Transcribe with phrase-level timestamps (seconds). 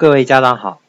[0.00, 0.80] 各位家长好，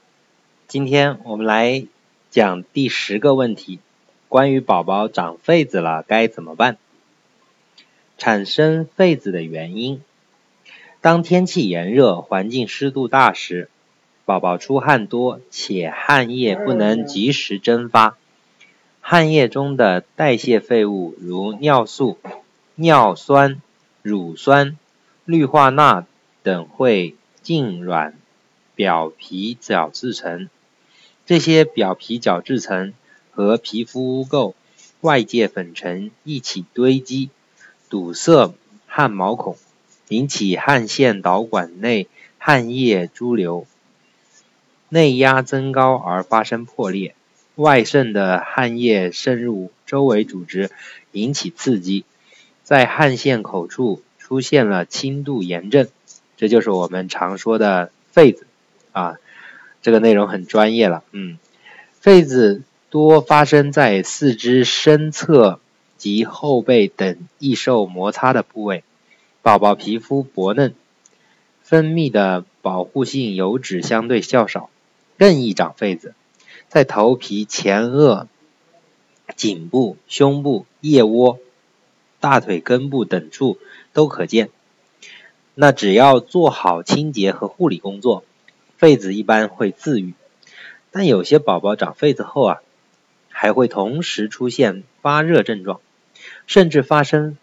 [0.70, 1.86] 今天我们来
[2.30, 3.82] 讲第十个问题，
[4.30, 6.78] 关于宝宝长痱子了该怎么办？
[8.18, 10.02] 产生痱子的原因，
[11.02, 13.70] 当天气炎热、环境湿度大时，
[14.24, 18.16] 宝宝出汗多且汗液不能及时蒸发，
[19.02, 22.18] 汗液中的代谢废物如尿素、
[22.76, 23.62] 尿酸、
[24.02, 24.78] 乳酸。
[25.26, 26.06] 氯化钠
[26.44, 28.16] 等会浸软
[28.82, 30.50] 表皮角质层，
[31.28, 32.96] 这些表皮角质层
[33.30, 34.56] 和皮肤污垢、
[35.02, 37.30] 外界粉尘一起堆积，
[37.92, 38.56] 堵塞
[38.88, 39.56] 汗毛孔，
[40.08, 42.08] 引起汗腺导管内
[42.40, 43.68] 汗液潴留，
[44.90, 47.14] 内压增高而发生破裂，
[47.54, 50.72] 外渗的汗液渗入周围组织，
[51.12, 52.04] 引起刺激，
[52.64, 54.02] 在汗腺口处。
[54.18, 55.90] 出现了轻度炎症，
[56.38, 58.48] 这就是我们常说的痱子
[58.92, 59.16] 啊。
[59.82, 61.40] 这个内容很专业了，嗯，
[62.04, 65.60] 痱子多发生在四肢身侧
[65.98, 68.84] 及后背等易受摩擦的部位。
[69.42, 70.76] 宝宝皮肤薄嫩，
[71.64, 74.70] 分泌的保护性油脂相对较少，
[75.18, 76.14] 更易长痱子。
[76.68, 78.28] 在头皮前额、
[79.36, 81.40] 颈部、胸部、腋窝。
[82.20, 83.58] 大腿根部等处
[83.94, 84.52] 都可见。
[85.56, 88.24] 那只要做好清洁和护理工作，
[88.82, 90.16] 痱子一般会自愈。
[90.90, 92.62] 但有些宝宝长痱子后啊，
[93.30, 95.80] 还会同时出现发热症状，
[96.48, 97.38] 甚至发生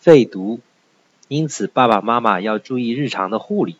[0.00, 0.60] 肺毒。
[1.28, 3.76] 因此，爸爸妈妈要注意日常的护理，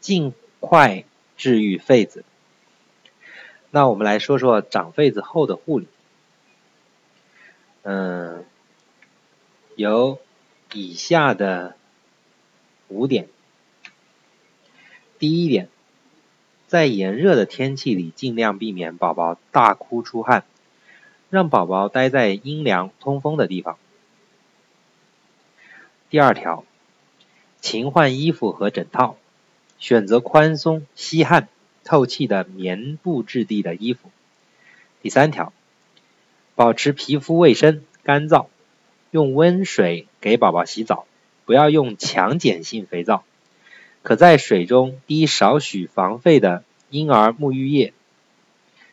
[0.00, 1.04] 尽快
[1.36, 2.24] 治愈痱子。
[3.70, 5.86] 那我们来说说长痱子后的护理。
[7.84, 8.44] 嗯。
[9.76, 10.18] 有
[10.72, 11.76] 以下的
[12.88, 13.28] 五点。
[15.20, 15.68] 第一点，
[16.68, 20.44] 在炎热的天气里，尽量避免宝宝大哭出汗，
[21.30, 23.76] 让宝宝待在阴凉通风的地方。
[26.10, 26.64] 第二条，
[27.60, 29.16] 勤换衣服和枕套，
[29.78, 31.48] 选择宽松、吸汗、
[31.84, 34.10] 透气的棉布质地的衣服。
[35.02, 35.52] 第三条，
[36.54, 38.46] 保持皮肤卫生干燥。
[39.10, 41.06] 用温水给宝宝洗澡，
[41.46, 43.24] 不要用强碱性肥皂，
[44.08, 47.92] 可在水中滴少许防痱的婴儿沐浴液，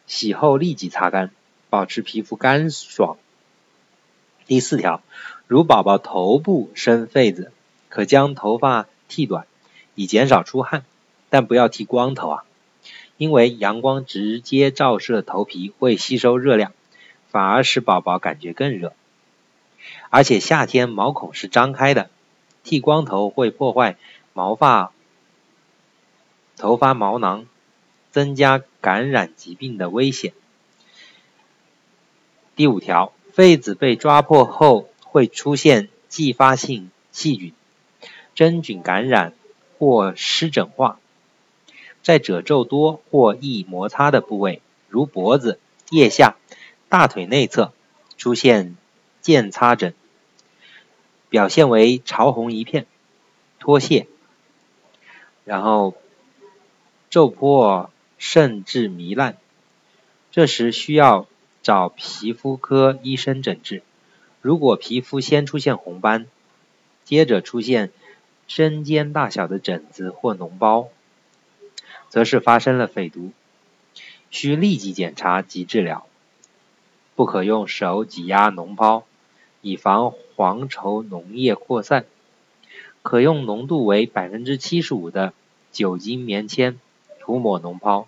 [0.08, 1.32] 洗后立即擦干，
[1.70, 3.16] 保持皮肤干爽。
[4.46, 5.02] 第四条，
[5.48, 7.54] 如宝宝头部生痱子，
[7.88, 9.48] 可将头发剃短，
[9.94, 10.84] 以减少出汗，
[11.30, 12.44] 但不要剃光头啊，
[13.16, 16.74] 因为阳光直接照射头皮会吸收热量，
[17.30, 18.92] 反而使宝宝感觉更热。
[20.10, 22.10] 而且夏天毛孔是张开的，
[22.66, 23.96] 剃光头会破坏
[24.34, 24.92] 毛发、
[26.58, 27.46] 头发毛囊，
[28.12, 30.34] 增加感染疾病的危险。
[32.56, 37.54] 第五条，痱子被抓破后会出现继发性细菌、
[38.34, 39.34] 真菌感染
[39.78, 41.00] 或湿疹化，
[42.02, 46.36] 在褶皱多或易摩擦的部位，如脖子、腋下、
[46.90, 47.74] 大腿内侧
[48.18, 48.76] 出现。
[49.22, 49.96] 见擦疹，
[51.30, 52.86] 表现为潮红一片、
[53.58, 54.06] 脱屑，
[55.46, 55.96] 然后
[57.16, 59.38] 皱破甚至糜烂，
[60.32, 61.28] 这时需要
[61.64, 63.84] 找皮肤科医生诊治。
[64.42, 66.26] 如果皮肤先出现红斑，
[67.06, 67.92] 接着出现
[68.50, 70.90] 针尖大小的疹子或脓包，
[72.10, 73.32] 则是发生了痱毒，
[74.30, 76.06] 需立即检查及治疗，
[77.16, 79.06] 不可用手挤压脓包。
[79.62, 82.04] 以防黄稠脓液扩散，
[83.04, 85.32] 可用浓度为百分之七十五的
[85.72, 86.78] 酒精棉签
[87.26, 88.08] 涂抹脓泡，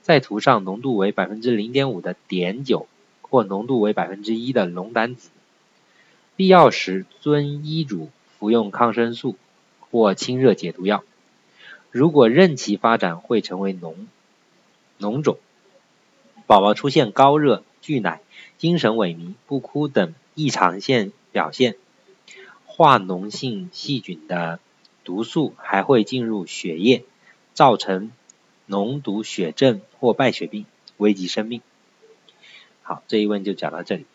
[0.00, 2.86] 再涂上浓度为百分之零点五的碘酒
[3.20, 5.30] 或浓度为百分之一的龙胆酯。
[6.36, 9.34] 必要时遵医嘱服用抗生素
[9.80, 11.02] 或清热解毒药。
[11.90, 13.94] 如果任其发展，会成为脓
[15.00, 15.38] 脓肿，
[16.46, 18.20] 宝宝出现高热、拒奶、
[18.56, 20.14] 精神萎靡、不哭等。
[20.36, 21.76] 异常性表现，
[22.66, 24.58] 化脓性细菌的
[25.04, 27.04] 毒素还会进入血液，
[27.52, 28.10] 造成
[28.68, 30.66] 脓毒血症或败血病，
[30.96, 31.60] 危及生命。
[32.82, 34.06] 好，这一问就讲到这里。